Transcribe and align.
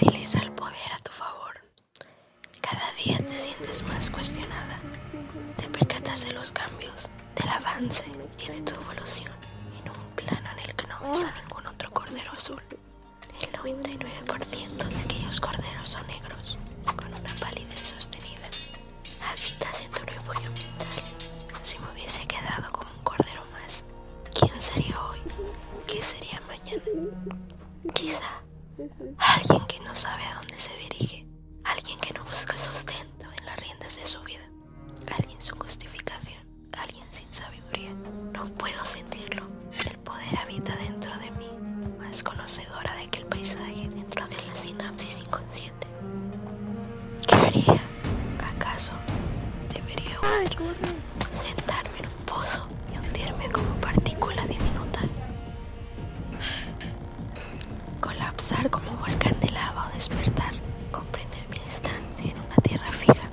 Utiliza 0.00 0.38
el 0.38 0.52
poder 0.52 0.92
a 0.94 0.98
tu 1.00 1.10
favor. 1.10 1.60
Cada 2.60 2.92
día 3.02 3.18
te 3.18 3.36
sientes 3.36 3.82
más 3.82 4.08
cuestionada. 4.12 4.78
Te 5.56 5.68
percatas 5.68 6.22
de 6.24 6.30
los 6.30 6.52
cambios, 6.52 7.10
del 7.34 7.48
avance 7.48 8.04
y 8.38 8.46
de 8.46 8.60
tu 8.60 8.76
evolución 8.76 9.32
en 9.82 9.90
un 9.90 9.98
plano 10.14 10.48
en 10.52 10.58
el 10.60 10.74
que 10.76 10.86
no 10.86 11.00
ves 11.00 11.24
a 11.24 11.34
ningún 11.42 11.66
otro 11.66 11.90
cordero 11.90 12.30
azul. 12.30 12.62
El 13.40 13.52
99% 13.58 14.88
de 14.88 15.00
aquellos 15.00 15.40
corderos 15.40 15.90
son 15.90 16.06
negros, 16.06 16.58
con 16.94 17.08
una 17.08 17.34
palidez 17.40 17.80
sostenida. 17.80 18.46
Habitas 19.28 19.82
en 19.82 19.90
tu 19.90 20.04
refugio 20.06 20.48
mental. 20.48 21.58
Si 21.62 21.76
me 21.80 21.90
hubiese 21.90 22.24
quedado 22.24 22.70
como 22.70 22.88
un 22.92 23.02
cordero 23.02 23.42
más, 23.50 23.82
¿quién 24.32 24.62
sería 24.62 25.04
hoy? 25.06 25.18
¿Qué 25.88 26.00
sería 26.00 26.40
mañana? 26.42 26.84
Quizá 27.94 28.42
alguien 29.18 29.66
que 29.66 29.80
no 29.80 29.94
sabe 29.94 30.22
a 30.24 30.36
dónde 30.36 30.58
se 30.58 30.72
dirige, 30.76 31.26
alguien 31.64 31.98
que 31.98 32.14
no 32.14 32.22
busca 32.22 32.56
sustento 32.58 33.28
en 33.36 33.46
las 33.46 33.58
riendas 33.58 33.96
de 33.96 34.04
su 34.04 34.20
vida, 34.22 34.48
alguien 35.16 35.40
sin 35.40 35.56
justificación, 35.58 36.38
alguien 36.72 37.04
sin 37.10 37.26
sabiduría. 37.32 37.92
No 38.32 38.44
puedo 38.54 38.84
sentirlo. 38.84 39.42
El 39.72 39.98
poder 39.98 40.38
habita 40.38 40.76
dentro 40.76 41.10
de 41.18 41.30
mí, 41.32 41.50
más 41.98 42.22
conocedora 42.22 42.94
de 42.94 43.08
que 43.08 43.18
el 43.18 43.26
paisaje 43.26 43.88
dentro 43.88 44.26
de 44.28 44.36
la 44.46 44.54
sinapsis 44.54 45.18
inconsciente. 45.18 45.86
¿Qué 47.26 47.34
haría? 47.34 47.80
¿Acaso 48.54 48.92
debería 49.72 50.20
huir? 50.20 50.56
Colapsar 58.48 58.70
como 58.70 58.90
un 58.90 58.98
volcán 58.98 59.38
de 59.40 59.50
lava 59.50 59.88
o 59.88 59.92
despertar, 59.92 60.54
comprender 60.90 61.46
mi 61.50 61.56
instante 61.58 62.30
en 62.30 62.38
una 62.40 62.56
tierra 62.62 62.90
fija. 62.92 63.28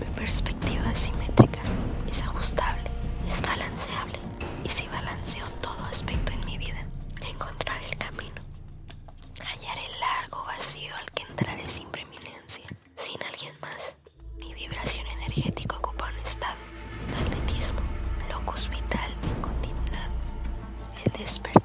Mi 0.00 0.06
perspectiva 0.16 0.90
es 0.90 0.98
simétrica, 0.98 1.60
es 2.08 2.22
ajustable, 2.22 2.90
es 3.28 3.40
balanceable. 3.42 4.18
Y 4.64 4.68
si 4.68 4.88
balanceo 4.88 5.46
todo 5.60 5.84
aspecto 5.84 6.32
en 6.32 6.44
mi 6.46 6.58
vida, 6.58 6.84
encontrar 7.20 7.80
el 7.84 7.96
camino, 7.96 8.40
hallar 9.40 9.78
el 9.78 10.00
largo 10.00 10.44
vacío 10.44 10.94
al 10.96 11.08
que 11.12 11.22
entraré 11.22 11.68
sin 11.68 11.88
preeminencia, 11.88 12.64
sin 12.96 13.22
alguien 13.22 13.54
más. 13.60 13.94
Mi 14.36 14.52
vibración 14.54 15.06
energética 15.06 15.76
ocupa 15.76 16.08
un 16.08 16.18
estado, 16.26 16.58
magnetismo, 17.12 17.80
locus 18.28 18.68
vital 18.68 19.12
en 19.22 19.42
continuidad. 19.42 20.08
El 21.04 21.12
despertar 21.12 21.59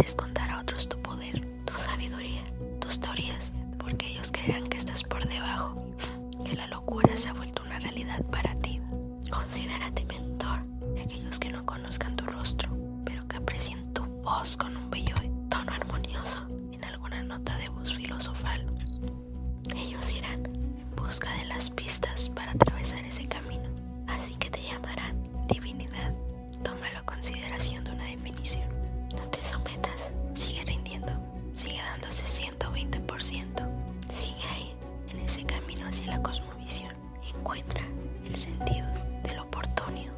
Intentes 0.00 0.16
contar 0.16 0.50
a 0.50 0.60
otros 0.60 0.88
tu 0.88 0.96
poder, 1.02 1.46
tu 1.66 1.74
sabiduría, 1.74 2.42
tus 2.80 2.98
teorías, 2.98 3.52
porque 3.76 4.06
ellos 4.06 4.32
creerán 4.32 4.66
que 4.70 4.78
estás 4.78 5.04
por 5.04 5.28
debajo, 5.28 5.76
que 6.42 6.56
la 6.56 6.66
locura 6.68 7.14
se 7.18 7.28
ha 7.28 7.34
vuelto 7.34 7.62
una 7.64 7.78
realidad 7.80 8.24
para 8.30 8.54
ti. 8.54 8.80
Considérate 9.30 10.06
mentor 10.06 10.64
de 10.94 11.02
aquellos 11.02 11.38
que 11.38 11.50
no 11.50 11.66
conozcan 11.66 12.16
tu 12.16 12.24
rostro, 12.24 12.70
pero 13.04 13.28
que 13.28 13.36
aprecien 13.36 13.92
tu 13.92 14.02
voz 14.22 14.56
con 14.56 14.74
un 14.74 14.88
bello 14.88 15.14
tono 15.50 15.70
armonioso 15.70 16.46
en 16.72 16.82
alguna 16.82 17.22
nota 17.22 17.58
de 17.58 17.68
voz 17.68 17.92
filosofal. 17.92 18.64
Ellos 19.76 20.14
irán 20.14 20.46
en 20.46 20.96
busca 20.96 21.30
de 21.34 21.44
las 21.44 21.70
pistas 21.70 22.30
para 22.30 22.52
atravesar 22.52 23.04
ese 23.04 23.26
camino, 23.26 23.68
así 24.06 24.34
que 24.36 24.48
te 24.48 24.62
llamarán 24.62 25.22
divinidad. 25.46 25.89
La 36.10 36.20
cosmovisión. 36.22 36.92
Encuentra 37.36 37.82
el 38.26 38.34
sentido 38.34 38.86
del 39.22 39.38
oportunio 39.38 40.12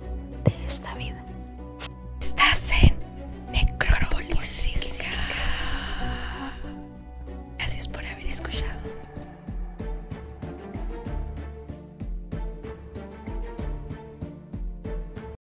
de 0.44 0.64
esta 0.66 0.94
vida. 0.94 1.22
Estás 2.20 2.72
en 2.82 3.01